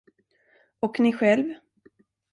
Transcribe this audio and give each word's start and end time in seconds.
Och 0.79 0.99
ni 0.99 1.13
själv? 1.13 1.53